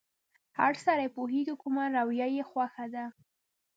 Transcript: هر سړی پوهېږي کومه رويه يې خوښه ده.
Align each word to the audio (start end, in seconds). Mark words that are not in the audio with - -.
هر 0.59 0.73
سړی 0.85 1.07
پوهېږي 1.15 1.55
کومه 1.61 1.83
رويه 1.95 2.27
يې 2.35 2.43
خوښه 2.49 2.85
ده. 2.93 3.05